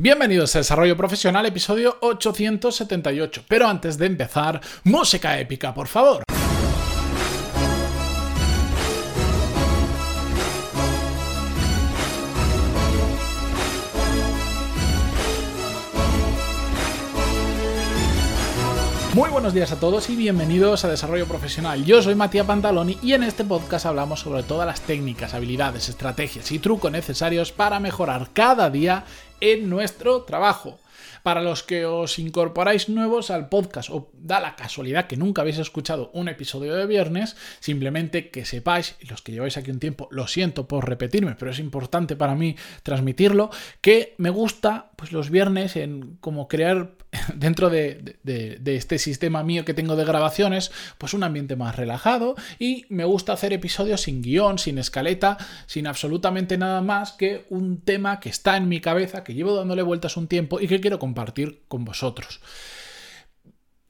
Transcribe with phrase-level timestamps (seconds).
[0.00, 3.42] Bienvenidos a Desarrollo Profesional, episodio 878.
[3.48, 6.22] Pero antes de empezar, música épica, por favor.
[19.48, 21.82] Buenos días a todos y bienvenidos a Desarrollo Profesional.
[21.82, 26.52] Yo soy Matías Pantaloni y en este podcast hablamos sobre todas las técnicas, habilidades, estrategias
[26.52, 29.06] y trucos necesarios para mejorar cada día
[29.40, 30.78] en nuestro trabajo.
[31.22, 35.58] Para los que os incorporáis nuevos al podcast o da la casualidad que nunca habéis
[35.58, 40.08] escuchado un episodio de viernes, simplemente que sepáis, y los que lleváis aquí un tiempo,
[40.10, 45.30] lo siento por repetirme, pero es importante para mí transmitirlo, que me gusta pues los
[45.30, 46.98] viernes en como crear
[47.34, 48.16] dentro de,
[48.64, 53.32] este sistema mío que tengo de grabaciones, pues un ambiente más relajado y me gusta
[53.32, 58.56] hacer episodios sin guion, sin escaleta, sin absolutamente nada más que un tema que está
[58.56, 62.40] en mi cabeza, que llevo dándole vueltas un tiempo y que quiero compartir con vosotros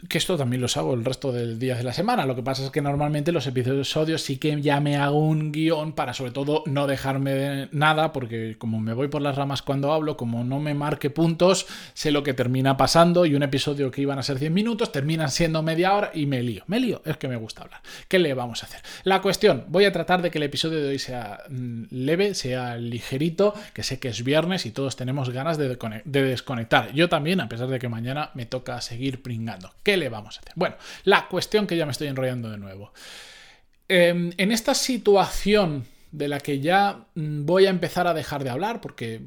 [0.07, 2.25] que esto también lo hago el resto del día de la semana.
[2.25, 5.92] Lo que pasa es que normalmente los episodios sí que ya me hago un guion
[5.92, 10.17] para sobre todo no dejarme nada, porque como me voy por las ramas cuando hablo,
[10.17, 14.20] como no me marque puntos, sé lo que termina pasando y un episodio que iban
[14.20, 16.62] a ser 100 minutos termina siendo media hora y me lío.
[16.69, 17.80] Me lío, es que me gusta hablar.
[18.06, 18.80] ¿Qué le vamos a hacer?
[19.03, 22.77] La cuestión, voy a tratar de que el episodio de hoy sea mm, leve, sea
[22.77, 26.92] ligerito, que sé que es viernes y todos tenemos ganas de, desconectar.
[26.92, 29.73] Yo también, a pesar de que mañana me toca seguir pringando.
[29.89, 30.53] ¿Qué le vamos a hacer?
[30.55, 32.92] Bueno, la cuestión que ya me estoy enrollando de nuevo.
[33.89, 38.50] Em, en esta situación de la que ya mm, voy a empezar a dejar de
[38.50, 39.22] hablar, porque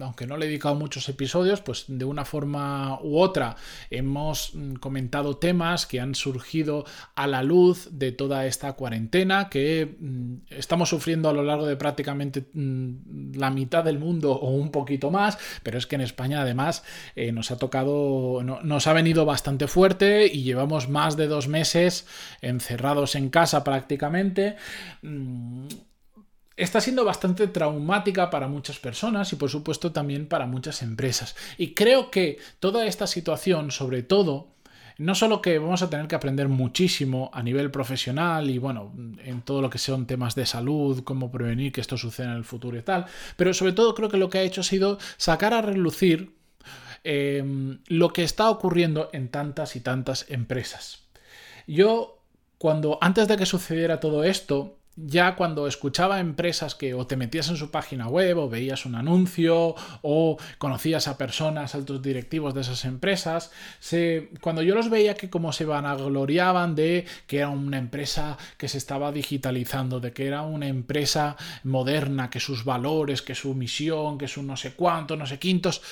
[0.00, 3.56] aunque no le he dedicado muchos episodios, pues de una forma u otra
[3.90, 6.84] hemos mm, comentado temas que han surgido
[7.14, 9.96] a la luz de toda esta cuarentena que
[10.50, 15.38] estamos sufriendo a lo largo de prácticamente la mitad del mundo o un poquito más,
[15.62, 16.84] pero es que en España además
[17.16, 22.06] eh, nos ha tocado, nos ha venido bastante fuerte y llevamos más de dos meses
[22.40, 24.56] encerrados en casa prácticamente
[26.58, 31.36] está siendo bastante traumática para muchas personas y por supuesto también para muchas empresas.
[31.56, 34.48] Y creo que toda esta situación, sobre todo,
[34.98, 38.92] no solo que vamos a tener que aprender muchísimo a nivel profesional y bueno,
[39.24, 42.44] en todo lo que son temas de salud, cómo prevenir que esto suceda en el
[42.44, 45.54] futuro y tal, pero sobre todo creo que lo que ha hecho ha sido sacar
[45.54, 46.34] a relucir
[47.04, 51.04] em, lo que está ocurriendo en tantas y tantas empresas.
[51.68, 52.24] Yo,
[52.58, 57.48] cuando antes de que sucediera todo esto, ya cuando escuchaba empresas que o te metías
[57.48, 62.62] en su página web o veías un anuncio o conocías a personas, altos directivos de
[62.62, 67.78] esas empresas, se, cuando yo los veía que como se vanagloriaban de que era una
[67.78, 73.34] empresa que se estaba digitalizando, de que era una empresa moderna, que sus valores, que
[73.34, 75.82] su misión, que su no sé cuánto, no sé quintos,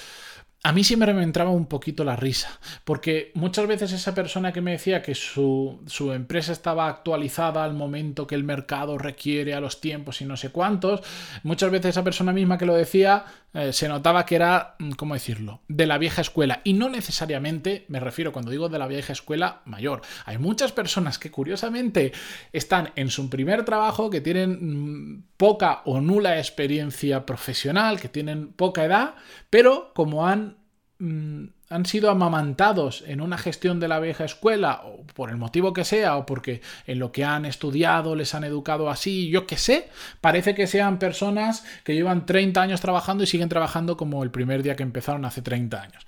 [0.67, 4.61] a mí siempre me entraba un poquito la risa, porque muchas veces esa persona que
[4.61, 5.79] me decía que su,
[6.13, 10.51] empresa estaba actualizada al momento que el mercado requiere, a los tiempos y no sé
[10.51, 11.03] cuántos,
[11.45, 15.15] muchas veces esa persona misma que lo decía eh, se notaba que era, mm, ¿cómo
[15.15, 16.61] decirlo?, de la vieja escuela.
[16.65, 20.03] Y no necesariamente, me refiero cuando digo de la vieja escuela mayor.
[20.25, 22.13] Hay muchas personas que curiosamente
[22.53, 28.49] están en su primer trabajo, que tienen mm, poca o nula experiencia profesional, que tienen
[28.49, 29.15] poca edad,
[29.49, 30.56] pero como han
[30.99, 35.73] Mm, han sido amamantados en una gestión de la vieja escuela, o por el motivo
[35.73, 39.59] que sea, o porque en lo que han estudiado les han educado así, yo qué
[39.59, 39.91] sé,
[40.21, 44.63] parece que sean personas que llevan 30 años trabajando y siguen trabajando como el primer
[44.63, 46.07] día que empezaron hace 30 años.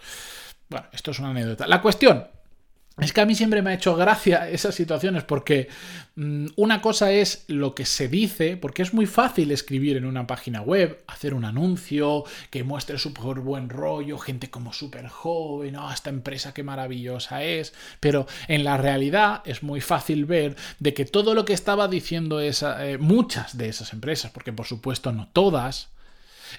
[0.71, 1.67] Bueno, esto es una anécdota.
[1.67, 2.27] La cuestión,
[3.01, 5.69] es que a mí siempre me ha hecho gracia esas situaciones porque
[6.17, 10.27] mm, una cosa es lo que se dice, porque es muy fácil escribir en una
[10.27, 15.93] página web, hacer un anuncio que muestre súper buen rollo, gente como súper joven, oh,
[15.93, 21.05] esta empresa qué maravillosa es, pero en la realidad es muy fácil ver de que
[21.05, 25.29] todo lo que estaba diciendo esa, eh, muchas de esas empresas, porque por supuesto no
[25.29, 25.91] todas,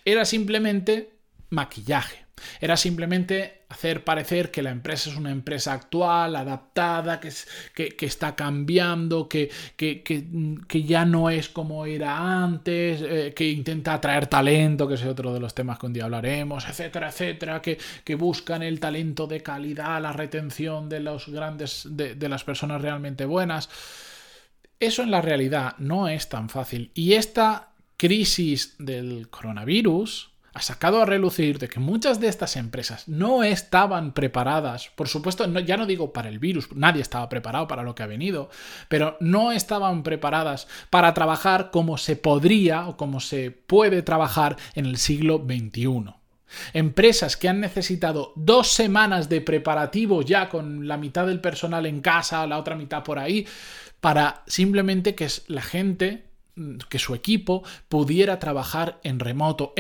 [0.05, 1.11] era simplemente
[1.49, 2.28] maquillaje.
[2.59, 7.31] Era simplemente hacer parecer que la empresa es una empresa actual, adaptada, que,
[7.95, 14.25] que, está cambiando, que, que, ya no es como era antes, eh, que intenta atraer
[14.27, 17.77] talento, que es otro de los temas que un día hablaremos, etcétera, etcétera, que,
[18.15, 23.25] buscan el talento de calidad, la retención de los grandes, de, de las personas realmente
[23.25, 23.69] buenas.
[24.79, 26.91] Eso en la realidad no es tan fácil.
[26.95, 33.07] Y esta crisis del coronavirus ha sacado a relucir de que muchas de estas empresas
[33.07, 37.83] no estaban preparadas, por supuesto, ya no digo para el virus, nadie estaba preparado para
[37.83, 38.49] lo que ha venido,
[38.87, 44.85] pero no estaban preparadas para trabajar como se podría o como se puede trabajar en
[44.85, 46.15] el siglo XXI.
[46.73, 52.01] Empresas que han necesitado dos semanas de preparativo ya con la mitad del personal en
[52.01, 53.45] casa, la otra mitad por ahí,
[53.99, 56.28] para simplemente que la gente
[56.89, 59.73] que su equipo pudiera trabajar en remoto.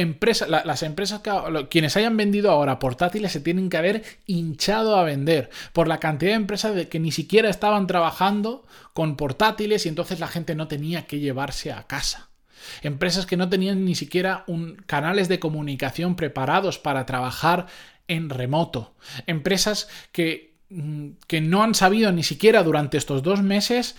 [0.47, 1.31] las empresas que,
[1.69, 6.31] quienes hayan vendido ahora portátiles se tienen que haber hinchado a vender por la cantidad
[6.31, 10.67] de empresas de que ni siquiera estaban trabajando con portátiles y entonces la gente no
[10.67, 12.29] tenía que llevarse a casa.
[12.81, 17.67] Empresas que no tenían ni siquiera un, canales de comunicación preparados para trabajar
[18.07, 18.93] en remoto.
[19.27, 23.95] Empresas que, mm, que no han sabido ni siquiera durante estos dos meses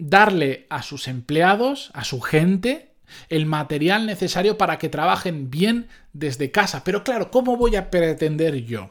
[0.00, 2.90] darle a sus empleados, a su gente,
[3.28, 6.84] el material necesario para que trabajen bien desde casa.
[6.84, 8.90] Pero claro, ¿cómo voy a pretender yo?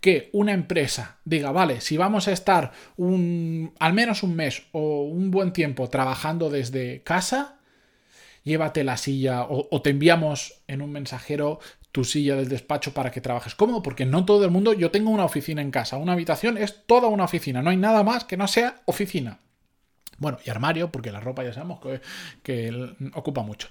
[0.00, 5.02] que una empresa diga, vale, si vamos a estar un, al menos un mes o
[5.02, 7.56] un buen tiempo trabajando desde casa,
[8.44, 11.60] llévate la silla o, te enviamos en un mensajero
[11.92, 15.10] tu silla del despacho para que trabajes cómodo, porque no todo el mundo, yo tengo
[15.10, 18.36] una oficina en casa, una habitación es toda una oficina, no hay nada más que
[18.36, 19.38] no sea oficina.
[20.22, 22.00] Bueno, y armario, porque la ropa ya sabemos que,
[22.44, 23.68] que ocupa mucho.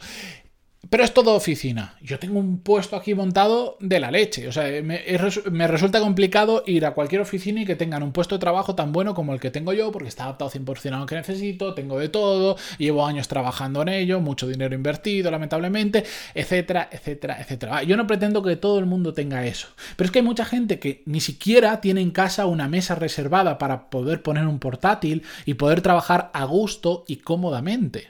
[0.90, 1.96] Pero es todo oficina.
[2.02, 4.48] Yo tengo un puesto aquí montado de la leche.
[4.48, 8.40] O sea, me, resulta complicado ir a cualquier oficina y que tengan un puesto de
[8.40, 11.16] trabajo tan bueno como el que tengo yo, porque está adaptado 100% a lo que
[11.16, 17.40] necesito, tengo de todo, llevo años trabajando en ello, mucho dinero invertido, lamentablemente, etcétera, etcétera,
[17.40, 17.84] etcétera.
[17.84, 19.68] Yo no pretendo que todo el mundo tenga eso.
[19.96, 23.60] Pero es que hay mucha gente que ni siquiera tiene en casa una mesa reservada
[23.60, 28.10] para poder poner un portátil y poder trabajar a gusto y cómodamente.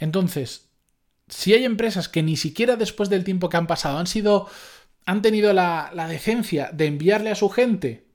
[0.00, 0.65] Entonces,
[1.28, 4.48] si hay empresas que ni siquiera después del tiempo que han pasado han sido.
[5.04, 8.06] han tenido la, decencia de enviarle a su gente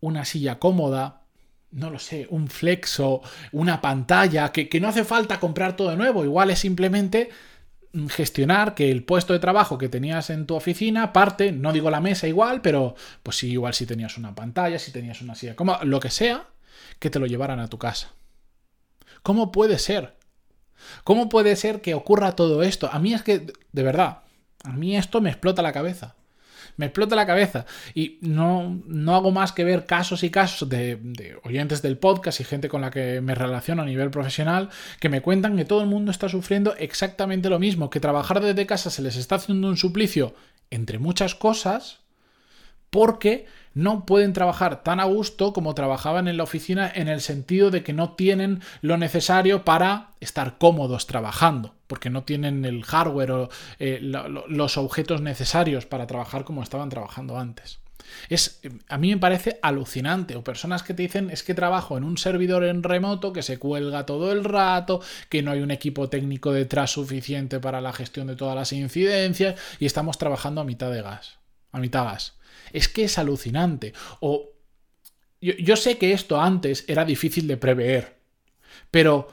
[0.00, 1.22] una silla cómoda,
[1.70, 3.22] no lo sé, un flexo,
[3.52, 7.30] una pantalla, que, que no hace falta comprar todo de nuevo, igual es simplemente
[8.08, 12.00] gestionar que el puesto de trabajo que tenías en tu oficina, parte, no digo la
[12.00, 15.78] mesa igual, pero pues sí, igual si tenías una pantalla, si tenías una silla, como
[15.84, 16.48] lo que sea,
[16.98, 18.12] que te lo llevaran a tu casa.
[19.22, 20.16] ¿Cómo puede ser
[21.04, 22.88] ¿Cómo puede ser que ocurra todo esto?
[22.92, 24.20] A mí es que, de verdad,
[24.64, 26.14] a mí esto me explota la cabeza.
[26.76, 27.66] Me explota la cabeza.
[27.94, 32.40] Y no, no hago más que ver casos y casos de, de, oyentes del podcast
[32.40, 34.70] y gente con la que me relaciono a nivel profesional
[35.00, 38.66] que me cuentan que todo el mundo está sufriendo exactamente lo mismo, que trabajar desde
[38.66, 40.34] casa se les está haciendo un suplicio
[40.70, 42.01] entre muchas cosas
[42.92, 47.70] porque no pueden trabajar tan a gusto como trabajaban en la oficina en el sentido
[47.70, 53.30] de que no tienen lo necesario para estar cómodos trabajando, porque no tienen el hardware
[53.30, 53.48] o
[53.78, 57.78] eh, los objetos necesarios para trabajar como estaban trabajando antes.
[58.28, 60.36] Es, a mí me parece alucinante.
[60.36, 63.58] O personas que te dicen es que trabajo en un servidor en remoto que se
[63.58, 65.00] cuelga todo el rato,
[65.30, 69.58] que no hay un equipo técnico detrás suficiente para la gestión de todas las incidencias
[69.78, 71.38] y estamos trabajando a mitad de gas.
[71.70, 72.34] A mitad gas.
[72.72, 73.92] Es que es alucinante.
[74.20, 74.50] O
[75.40, 78.18] yo, sé que esto antes era difícil de prever,
[78.90, 79.28] pero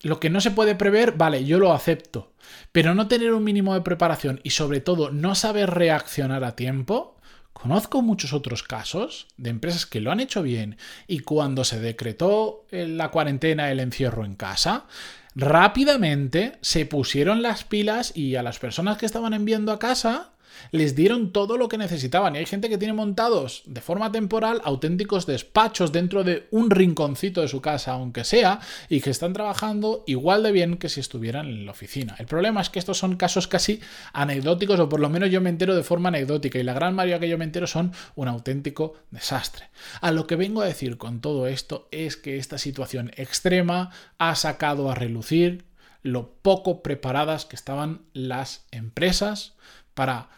[0.00, 2.32] lo que no se puede prever, vale, yo lo acepto.
[2.72, 7.16] Pero no tener un mínimo de preparación y sobre todo no saber reaccionar a tiempo,
[7.52, 12.66] Conozco muchos otros casos de empresas que lo han hecho bien y cuando se decretó
[12.70, 14.86] la cuarentena, el encierro en casa,
[15.34, 20.31] rápidamente se pusieron las pilas y a las personas que estaban enviando a casa
[20.70, 22.34] les dieron todo lo que necesitaban.
[22.34, 27.40] Y hay gente que tiene montados de forma temporal auténticos despachos dentro de un rinconcito
[27.40, 31.46] de su casa, aunque sea, y que están trabajando igual de bien que si estuvieran
[31.46, 32.16] en la oficina.
[32.18, 33.80] El problema es que estos son casos casi
[34.12, 37.20] anecdóticos, o por lo menos yo me entero de forma anecdótica, y la gran mayoría
[37.20, 39.70] que yo me entero son un auténtico desastre.
[40.00, 44.34] A lo que vengo a decir con todo esto es que esta situación extrema ha
[44.34, 45.64] sacado a relucir
[46.02, 49.54] lo poco preparadas que estaban las empresas
[49.94, 50.28] para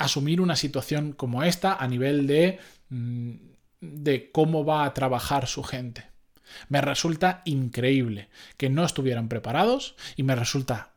[0.00, 3.32] asumir una situación como esta a nivel de, mm,
[3.80, 6.06] de cómo va a trabajar su gente.
[6.68, 10.94] Me resulta increíble que no estuvieran preparados y me resulta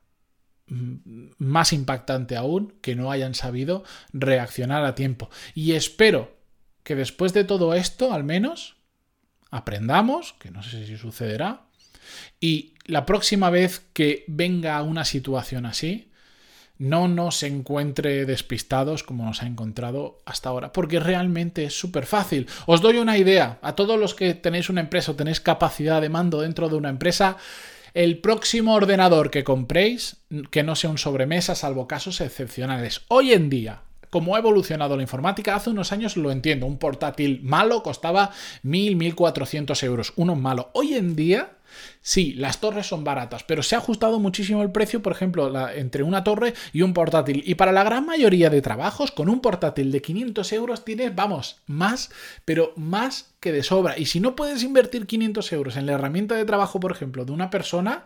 [0.68, 3.84] mm, más impactante aún que no hayan sabido
[4.14, 5.30] reaccionar a tiempo.
[5.54, 6.36] Y espero
[6.84, 8.78] que después de todo esto, al menos,
[9.52, 11.68] aprendamos, que no sé si sucederá,
[12.40, 16.10] y la próxima vez que venga una situación así,
[16.78, 22.48] no nos encuentre despistados como nos ha encontrado hasta ahora, porque realmente es súper fácil.
[22.66, 26.10] Os doy una idea, a todos los que tenéis una empresa o tenéis capacidad de
[26.10, 27.38] mando dentro de una empresa,
[27.94, 30.18] el próximo ordenador que compréis,
[30.50, 33.02] que no sea un sobremesa, salvo casos excepcionales.
[33.08, 33.82] Hoy en día,
[34.14, 35.56] cómo ha evolucionado la informática.
[35.56, 38.30] Hace unos años lo entiendo, un portátil malo costaba
[38.64, 40.70] 1.000, 1.400 euros, uno malo.
[40.74, 41.54] Hoy en día
[42.02, 46.04] Sí, las torres son baratas, pero se ha ajustado muchísimo el precio, por ejemplo, entre
[46.04, 47.42] una torre y un portátil.
[47.48, 51.58] Y para la gran mayoría de trabajos, con un portátil de 500 euros tienes, vamos,
[51.66, 52.12] más,
[52.46, 53.98] pero más que de sobra.
[53.98, 57.32] Y si no puedes invertir 500 euros en la herramienta de trabajo, por ejemplo, de
[57.32, 58.06] una persona,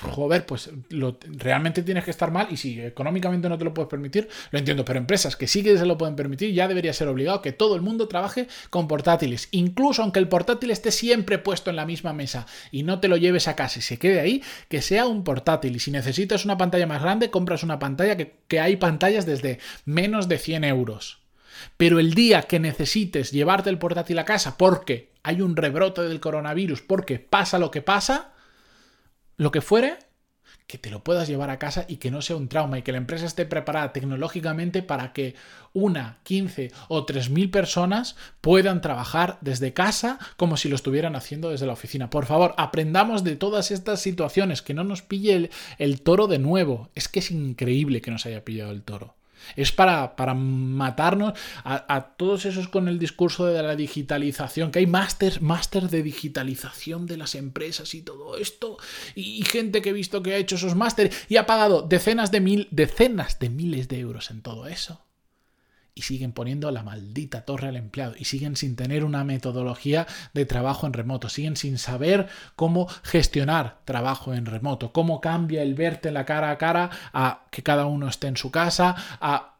[0.00, 3.88] joder, pues lo, realmente tienes que estar mal y si económicamente no te lo puedes
[3.88, 7.08] permitir, lo entiendo, pero empresas que sí que se lo pueden permitir, ya debería ser
[7.08, 11.70] obligado que todo el mundo trabaje con portátiles, incluso aunque el portátil esté siempre puesto
[11.70, 14.42] en la misma mesa y no te lo lleves a casa y se quede ahí,
[14.68, 18.36] que sea un portátil y si necesitas una pantalla más grande, compras una pantalla que,
[18.48, 21.20] que hay pantallas desde menos de 100 euros.
[21.76, 26.20] Pero el día que necesites llevarte el portátil a casa porque hay un rebrote del
[26.20, 28.32] coronavirus, porque pasa lo que pasa,
[29.40, 29.96] lo que fuere,
[30.66, 32.92] que te lo puedas llevar a casa y que no sea un trauma y que
[32.92, 35.34] la empresa esté preparada tecnológicamente para que
[35.72, 41.48] una, 15 o tres mil personas puedan trabajar desde casa como si lo estuvieran haciendo
[41.48, 42.10] desde la oficina.
[42.10, 46.38] Por favor, aprendamos de todas estas situaciones, que no nos pille el, el toro de
[46.38, 46.90] nuevo.
[46.94, 49.16] Es que es increíble que nos haya pillado el toro.
[49.56, 54.86] Es para, para matarnos a, todos esos con el discurso de la digitalización, que hay
[54.86, 58.78] máster, máster de digitalización de las empresas y todo esto,
[59.14, 62.40] y, gente que he visto que ha hecho esos másteres y ha pagado decenas de
[62.40, 65.00] mil, decenas de miles de euros en todo eso
[65.94, 70.46] y siguen poniendo la maldita torre al empleado y siguen sin tener una metodología de
[70.46, 76.10] trabajo en remoto, siguen sin saber cómo gestionar trabajo en remoto, cómo cambia el verte
[76.10, 79.56] la cara a cara a que cada uno esté en su casa, a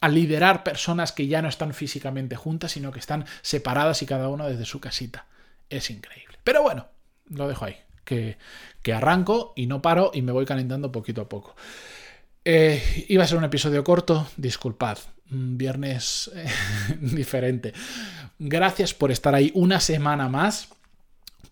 [0.00, 4.28] a liderar personas que ya no están físicamente juntas, sino que están separadas y cada
[4.28, 5.26] uno desde su casita.
[5.68, 6.38] Es increíble.
[6.42, 6.88] Pero bueno,
[7.28, 8.38] lo dejo ahí, que,
[8.82, 11.54] que arranco y no paro y me voy calentando poquito a poco.
[12.44, 16.46] Eh, iba a ser un episodio corto, disculpad, viernes eh,
[17.00, 17.74] diferente.
[18.38, 20.68] Gracias por estar ahí una semana más,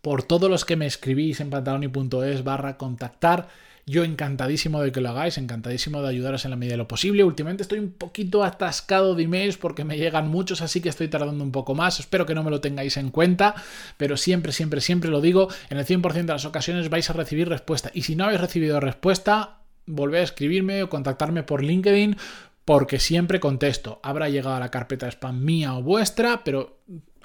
[0.01, 3.49] por todos los que me escribís en pantaloni.es barra contactar.
[3.85, 7.25] Yo encantadísimo de que lo hagáis, encantadísimo de ayudaros en la medida de lo posible.
[7.25, 11.43] Últimamente estoy un poquito atascado de emails porque me llegan muchos, así que estoy tardando
[11.43, 11.99] un poco más.
[11.99, 13.55] Espero que no me lo tengáis en cuenta,
[13.97, 17.49] pero siempre, siempre, siempre lo digo, en el 100% de las ocasiones vais a recibir
[17.49, 17.91] respuesta.
[17.95, 19.58] Y si no habéis recibido respuesta,
[19.89, 22.17] volver a escribirme o contactarme por LinkedIn
[22.65, 23.99] porque siempre contesto.
[24.03, 26.79] Habrá llegado a la carpeta spam mía o vuestra, pero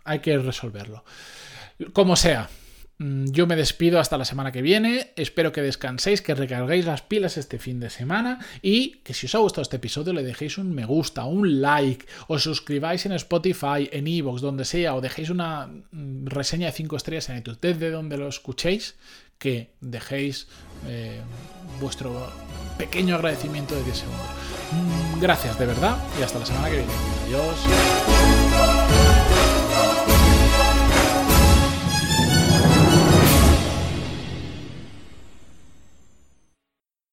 [0.04, 1.04] hay que resolverlo.
[1.92, 2.50] Como sea,
[3.26, 5.12] yo me despido hasta la semana que viene.
[5.16, 9.36] Espero que descanséis, que recarguéis las pilas este fin de semana y que si os
[9.36, 13.90] ha gustado este episodio le dejéis un me gusta, un like, os suscribáis en Spotify,
[13.92, 17.92] en Evox, donde sea, o dejéis una mm, reseña de 5 estrellas en iTunes, desde
[17.92, 18.96] donde lo escuchéis,
[19.38, 20.48] que dejéis
[20.88, 21.20] eh,
[21.82, 22.32] vuestro
[22.78, 24.26] pequeño agradecimiento de 10 segundos.
[24.72, 26.94] Mm, gracias de verdad y hasta la semana que viene.
[27.26, 28.53] Adiós.